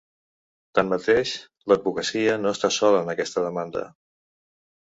[0.79, 1.33] Tanmateix,
[1.73, 3.87] l’advocacia no està sola en aquesta demanda.